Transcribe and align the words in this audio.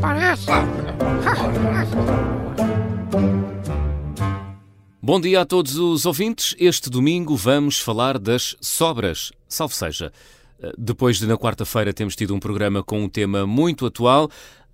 Parece. 0.00 0.46
Bom 5.02 5.20
dia 5.20 5.42
a 5.42 5.44
todos 5.44 5.76
os 5.76 6.06
ouvintes. 6.06 6.54
Este 6.58 6.88
domingo 6.88 7.36
vamos 7.36 7.78
falar 7.78 8.18
das 8.18 8.56
sobras. 8.60 9.30
Salve 9.48 9.74
seja. 9.74 10.12
Depois 10.78 11.18
de 11.18 11.26
na 11.26 11.36
quarta-feira 11.36 11.92
termos 11.92 12.16
tido 12.16 12.34
um 12.34 12.40
programa 12.40 12.82
com 12.82 13.02
um 13.02 13.08
tema 13.08 13.46
muito 13.46 13.86
atual, 13.86 14.30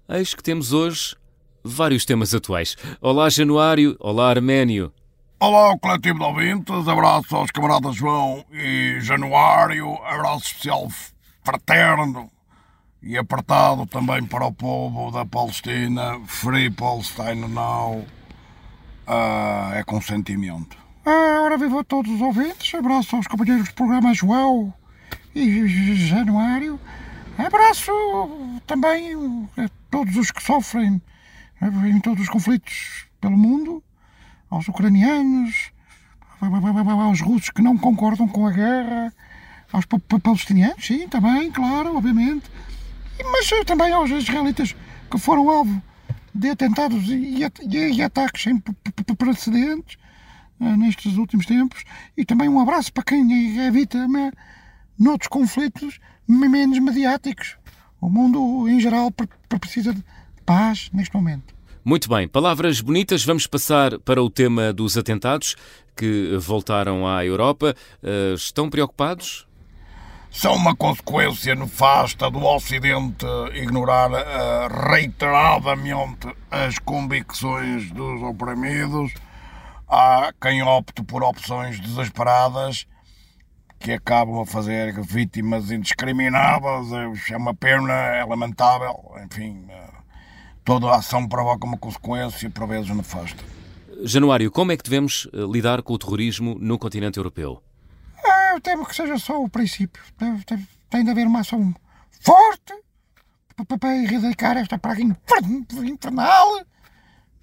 eis 0.09 0.35
que 0.35 0.43
temos 0.43 0.73
hoje 0.73 1.17
vários 1.65 2.05
temas 2.05 2.35
atuais. 2.35 2.77
Olá, 3.01 3.29
Januário. 3.29 3.97
Olá, 3.99 4.31
Arménio. 4.31 4.93
Olá, 5.41 5.77
coletivo 5.79 6.19
de 6.19 6.25
ouvintes. 6.25 6.89
Abraço 6.89 7.35
aos 7.35 7.51
camaradas 7.51 7.97
João 7.97 8.45
e 8.53 9.01
Januário. 9.01 9.95
Abraço 10.05 10.47
especial 10.47 10.89
fraterno 11.45 12.31
e 13.07 13.17
apertado 13.17 13.87
também 13.87 14.25
para 14.25 14.45
o 14.45 14.53
povo 14.53 15.13
da 15.13 15.25
Palestina. 15.25 16.21
Free 16.27 16.71
Palestine 16.71 17.47
now. 17.49 18.05
Uh, 19.07 19.75
é 19.75 19.85
consentimento. 19.85 20.77
Ah, 21.05 21.43
ora 21.43 21.57
viva 21.57 21.81
a 21.81 21.85
todos 21.85 22.11
os 22.11 22.21
ouvintes. 22.21 22.75
Abraço 22.75 23.15
aos 23.15 23.29
companheiros 23.29 23.69
do 23.69 23.75
programa 23.75 24.13
João 24.13 24.75
e 25.33 25.95
Januário. 25.95 26.81
Abraço 27.39 27.93
também 28.67 29.15
a 29.57 29.69
todos 29.89 30.17
os 30.17 30.33
que 30.33 30.43
sofrem 30.43 31.01
em 31.63 32.01
todos 32.01 32.25
os 32.25 32.29
conflitos 32.29 33.07
pelo 33.21 33.37
mundo, 33.37 33.83
aos 34.51 34.67
ucranianos, 34.69 35.71
aos 36.41 37.21
russos 37.21 37.51
que 37.51 37.63
não 37.63 37.79
concordam 37.79 38.27
com 38.27 38.47
a 38.47 38.51
guerra, 38.51 39.13
aos 39.73 39.85
palestinianos, 39.87 40.85
sim, 40.85 41.09
também, 41.09 41.51
claro, 41.51 41.97
obviamente, 41.97 42.51
mas 43.25 43.65
também 43.65 43.93
aos 43.93 44.11
israelitas 44.11 44.75
que 45.11 45.19
foram 45.19 45.49
alvo 45.49 45.83
de 46.35 46.51
atentados 46.51 47.05
e, 47.09 48.03
ataques 48.03 48.43
sem 48.43 48.63
precedentes 49.17 49.97
uh, 50.61 50.77
nestes 50.77 51.17
últimos 51.17 51.47
tempos, 51.47 51.83
e 52.17 52.25
também 52.25 52.49
um 52.49 52.61
abraço 52.61 52.93
para 52.93 53.05
quem 53.05 53.59
evita 53.67 54.07
noutros 54.99 55.29
conflitos 55.29 55.99
menos 56.29 56.79
mediáticos. 56.79 57.57
O 58.01 58.11
mundo, 58.11 58.69
em 58.69 58.79
geral, 58.81 59.11
precisa 59.49 59.95
de 59.95 60.05
paz 60.45 60.91
neste 60.93 61.15
momento. 61.15 61.55
Muito 61.85 62.09
bem, 62.09 62.27
palavras 62.27 62.81
bonitas. 62.81 63.25
Vamos 63.25 63.47
passar 63.47 63.99
para 64.01 64.23
o 64.23 64.29
tema 64.29 64.73
dos 64.73 64.99
atentados 64.99 65.55
que 65.97 66.37
voltaram 66.37 67.07
à 67.07 67.25
Europa. 67.25 67.75
Uh, 68.03 68.35
estão 68.35 68.69
preocupados? 68.69 69.46
São 70.31 70.55
uma 70.55 70.77
consequência 70.77 71.55
nefasta 71.55 72.31
do 72.31 72.45
Ocidente 72.45 73.25
ignorar 73.55 74.11
uh, 74.11 74.91
reiteradamente 74.91 76.29
as 76.51 76.79
convicções 76.79 77.91
dos 77.91 78.23
oprimidos. 78.23 79.13
Há 79.89 80.33
quem 80.41 80.63
opte 80.63 81.03
por 81.03 81.23
opções 81.23 81.81
desesperadas 81.81 82.87
que 83.79 83.93
acabam 83.93 84.41
a 84.41 84.47
fazer 84.47 85.01
vítimas 85.03 85.71
indiscriminadas. 85.71 86.89
É 87.31 87.37
uma 87.37 87.55
pena, 87.55 87.93
é 87.93 88.25
lamentável, 88.25 88.95
enfim. 89.25 89.67
Toda 90.65 90.89
a 90.89 90.97
ação 90.97 91.27
provoca 91.29 91.67
uma 91.67 91.79
consequência, 91.79 92.51
por 92.51 92.67
vezes 92.67 92.91
nefasta. 92.91 93.43
Januário, 94.03 94.51
como 94.51 94.73
é 94.73 94.77
que 94.77 94.83
devemos 94.83 95.29
lidar 95.33 95.81
com 95.83 95.95
o 95.95 95.99
terrorismo 95.99 96.57
no 96.61 96.79
continente 96.79 97.19
europeu? 97.19 97.63
Eu 98.57 98.61
temo 98.63 98.87
que 98.87 98.97
seja 98.97 99.19
só 99.19 99.43
o 99.43 99.51
princípio. 99.51 100.03
Tem 100.89 101.05
de 101.05 101.11
haver 101.11 101.27
uma 101.27 101.41
ação 101.41 101.75
forte 102.23 102.73
para 103.79 103.97
erradicar 103.99 104.57
esta 104.57 104.79
praga 104.79 105.03
infernal. 105.85 106.65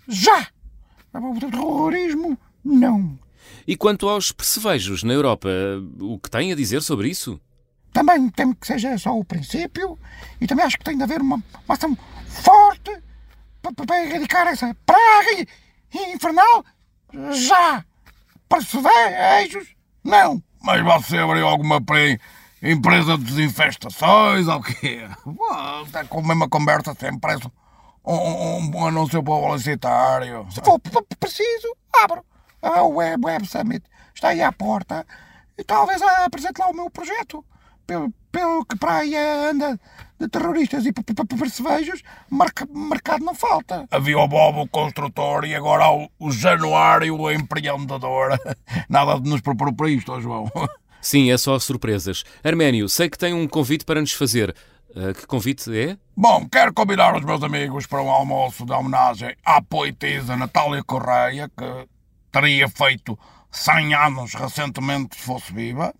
Já! 0.07 0.47
O 1.13 1.39
terrorismo, 1.39 2.35
não. 2.65 3.19
E 3.67 3.77
quanto 3.77 4.09
aos 4.09 4.31
percevejos 4.31 5.03
na 5.03 5.13
Europa, 5.13 5.49
o 5.99 6.17
que 6.17 6.31
tem 6.31 6.51
a 6.51 6.55
dizer 6.55 6.81
sobre 6.81 7.09
isso? 7.09 7.39
Também 7.91 8.27
temo 8.31 8.55
que 8.55 8.65
seja 8.65 8.97
só 8.97 9.15
o 9.15 9.23
princípio 9.23 9.99
e 10.41 10.47
também 10.47 10.65
acho 10.65 10.79
que 10.79 10.83
tem 10.83 10.97
de 10.97 11.03
haver 11.03 11.21
uma, 11.21 11.35
uma 11.35 11.75
ação 11.75 11.95
forte 12.25 12.91
para 13.61 14.03
erradicar 14.03 14.47
essa 14.47 14.75
praga 14.83 15.47
infernal. 15.93 16.65
Já! 17.33 17.85
Percevejos, 18.49 19.75
não. 20.03 20.41
Mas 20.63 20.81
você 20.84 21.18
abriu 21.18 21.47
alguma 21.47 21.81
pre... 21.81 22.19
empresa 22.62 23.18
de 23.18 23.25
desinfestações 23.25 24.47
ou 24.47 24.62
quê? 24.62 25.07
Está 25.85 26.06
com 26.06 26.19
a 26.19 26.24
mesma 26.24 26.47
conversa 26.47 26.96
sempre, 26.96 27.19
parece 27.19 27.47
um, 28.06 28.16
um, 28.16 28.72
um 28.78 28.88
anúncio 28.88 29.22
publicitário. 29.22 30.47
Se 30.50 30.62
for 30.62 30.79
preciso, 31.19 31.75
abro 31.94 32.24
a 32.62 32.84
Web, 32.84 33.25
Web 33.25 33.46
Summit 33.46 33.84
está 34.16 34.29
aí 34.29 34.41
à 34.41 34.51
porta 34.51 35.06
e 35.57 35.63
talvez 35.63 36.01
apresente 36.01 36.59
lá 36.59 36.69
o 36.69 36.74
meu 36.74 36.90
projeto. 36.90 37.44
Pelo, 37.85 38.13
pelo 38.31 38.66
que 38.66 38.78
para 38.78 39.00
aí 39.00 39.13
anda 39.16 39.78
de 40.23 40.29
terroristas 40.29 40.85
e 40.85 40.94
percevejos, 40.94 42.01
mercado 42.29 43.23
não 43.23 43.35
falta. 43.35 43.85
Havia 43.91 44.17
o 44.17 44.28
Bobo 44.28 44.61
o 44.61 44.67
construtor 44.67 45.45
e 45.45 45.56
agora 45.56 45.89
o, 45.91 46.09
o 46.19 46.31
Januário 46.31 47.16
o 47.19 47.31
empreendedor. 47.31 48.39
Nada 48.89 49.19
de 49.19 49.29
nos 49.29 49.41
propor 49.41 49.73
para 49.73 49.89
isto, 49.89 50.19
João. 50.22 50.50
Sim, 51.01 51.31
é 51.31 51.38
só 51.38 51.59
surpresas. 51.59 52.23
Arménio, 52.44 52.88
sei 52.88 53.09
que 53.09 53.17
tem 53.17 53.33
um 53.33 53.47
convite 53.47 53.83
para 53.83 54.00
nos 54.00 54.13
fazer. 54.13 54.56
Uh, 54.95 55.13
que 55.13 55.25
convite 55.25 55.75
é? 55.75 55.97
Bom, 56.16 56.47
quero 56.47 56.72
convidar 56.73 57.16
os 57.16 57.25
meus 57.25 57.44
amigos 57.44 57.88
para 57.88 58.01
um 58.01 58.09
almoço 58.09 58.66
de 58.66 58.72
homenagem 58.72 59.35
à 59.44 59.62
poetisa 59.62 60.38
Natália 60.38 60.83
Correia, 60.83 61.50
que 61.50 61.88
teria 62.31 62.69
feito 62.69 63.17
100 63.51 63.94
anos 63.95 64.33
recentemente 64.33 65.16
se 65.17 65.23
fosse 65.23 65.51
viva. 65.51 65.94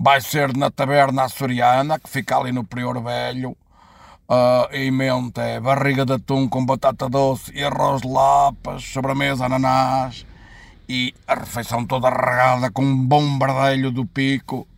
Vai 0.00 0.20
ser 0.20 0.56
na 0.56 0.70
Taberna 0.70 1.24
Açoriana, 1.24 1.98
que 1.98 2.08
fica 2.08 2.36
ali 2.38 2.52
no 2.52 2.62
Prior 2.62 3.02
Velho. 3.02 3.56
Uh, 4.28 4.72
em 4.72 4.92
mente 4.92 5.40
é 5.40 5.58
barriga 5.58 6.06
de 6.06 6.12
atum 6.12 6.48
com 6.48 6.64
batata 6.64 7.08
doce 7.08 7.50
e 7.52 7.64
arroz 7.64 8.02
de 8.02 8.08
lapas, 8.08 8.84
sobremesa 8.84 9.46
ananás 9.46 10.24
e 10.88 11.14
a 11.26 11.34
refeição 11.34 11.84
toda 11.84 12.10
regada 12.10 12.70
com 12.70 12.82
um 12.82 12.96
bom 12.96 13.38
bardelho 13.38 13.90
do 13.90 14.06
pico 14.06 14.68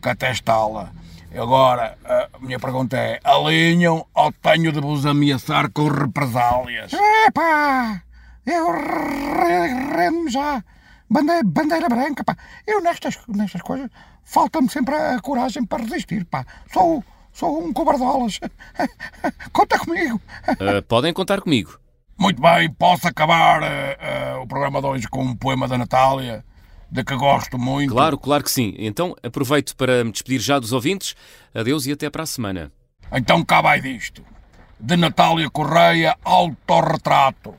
que 0.00 0.08
até 0.10 0.30
estala. 0.30 0.92
Agora, 1.36 1.98
a 2.04 2.38
minha 2.38 2.60
pergunta 2.60 2.96
é: 2.96 3.18
alinham 3.24 4.06
ou 4.14 4.32
tenho 4.32 4.70
de 4.70 4.80
vos 4.80 5.04
ameaçar 5.04 5.70
com 5.72 5.88
represálias? 5.88 6.92
Epá! 7.26 8.00
Eu 8.46 8.70
rendo 8.70 10.30
já. 10.30 10.62
Bandeira, 11.10 11.42
bandeira 11.42 11.88
branca, 11.88 12.22
pá. 12.22 12.36
Eu 12.66 12.80
nestas, 12.82 13.18
nestas 13.28 13.62
coisas 13.62 13.90
falta-me 14.24 14.68
sempre 14.68 14.94
a 14.94 15.18
coragem 15.20 15.64
para 15.64 15.82
resistir, 15.82 16.24
pá. 16.26 16.44
Sou, 16.72 17.02
sou 17.32 17.64
um 17.64 17.72
cobardolas. 17.72 18.38
Conta 19.52 19.78
comigo. 19.78 20.20
Uh, 20.48 20.82
podem 20.86 21.12
contar 21.12 21.40
comigo. 21.40 21.78
Muito 22.18 22.42
bem, 22.42 22.70
posso 22.72 23.08
acabar 23.08 23.62
uh, 23.62 24.38
uh, 24.38 24.42
o 24.42 24.46
programa 24.46 24.80
de 24.80 24.86
hoje 24.86 25.08
com 25.08 25.22
um 25.22 25.36
poema 25.36 25.66
da 25.66 25.78
Natália, 25.78 26.44
de 26.90 27.02
que 27.04 27.16
gosto 27.16 27.58
muito. 27.58 27.92
Claro, 27.92 28.18
claro 28.18 28.44
que 28.44 28.50
sim. 28.50 28.74
Então 28.76 29.16
aproveito 29.22 29.74
para 29.76 30.04
me 30.04 30.12
despedir 30.12 30.40
já 30.40 30.58
dos 30.58 30.72
ouvintes. 30.72 31.14
Adeus 31.54 31.86
e 31.86 31.92
até 31.92 32.10
para 32.10 32.24
a 32.24 32.26
semana. 32.26 32.70
Então 33.12 33.42
cá 33.44 33.62
vai 33.62 33.80
disto. 33.80 34.22
De 34.78 34.96
Natália 34.96 35.48
Correia, 35.48 36.16
autorretrato 36.22 37.54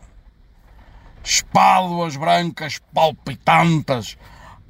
espáduas 1.23 2.15
brancas 2.15 2.79
palpitantes, 2.93 4.17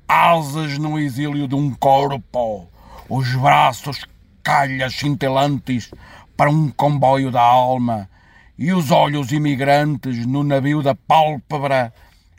asas 0.07 0.77
no 0.77 0.99
exílio 0.99 1.47
de 1.47 1.55
um 1.55 1.73
corpo, 1.73 2.67
os 3.07 3.33
braços 3.35 4.05
calhas 4.43 4.95
cintilantes 4.95 5.91
para 6.35 6.49
um 6.49 6.69
comboio 6.69 7.31
da 7.31 7.41
alma 7.41 8.09
e 8.57 8.73
os 8.73 8.91
olhos 8.91 9.31
imigrantes 9.31 10.25
no 10.25 10.43
navio 10.43 10.81
da 10.81 10.95
pálpebra, 10.95 11.93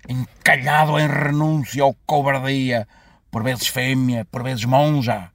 encalhado 0.08 0.98
em 0.98 1.06
renúncia 1.06 1.84
ou 1.84 1.96
cobardia, 2.06 2.86
por 3.30 3.42
vezes 3.42 3.68
fêmea, 3.68 4.24
por 4.24 4.42
vezes 4.42 4.64
monja, 4.64 5.30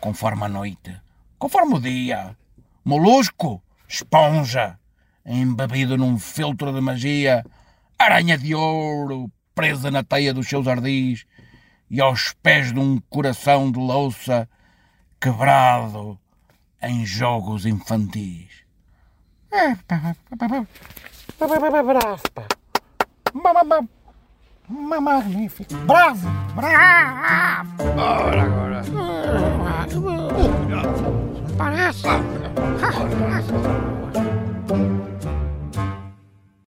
conforme 0.00 0.44
a 0.44 0.48
noite, 0.48 0.94
conforme 1.38 1.74
o 1.74 1.80
dia, 1.80 2.36
molusco, 2.84 3.62
esponja, 3.88 4.78
embebido 5.24 5.96
num 5.96 6.18
filtro 6.18 6.72
de 6.72 6.80
magia, 6.80 7.44
aranha 8.04 8.36
de 8.36 8.54
ouro 8.54 9.30
presa 9.54 9.90
na 9.90 10.02
teia 10.02 10.34
dos 10.34 10.48
seus 10.48 10.66
ardis 10.66 11.24
e 11.90 12.00
aos 12.00 12.32
pés 12.42 12.72
de 12.72 12.78
um 12.78 12.98
coração 13.10 13.70
de 13.70 13.78
louça 13.78 14.48
quebrado 15.20 16.18
em 16.82 17.04
jogos 17.06 17.64
infantis. 17.66 18.62
É, 19.52 19.76
bravo, 19.86 20.16
pá. 22.34 22.44
Magnífico. 24.68 25.74
Bravo, 25.86 26.28
bravo. 26.54 27.82
Ora, 27.98 28.42
agora. 28.42 28.82
Parece. 31.58 32.06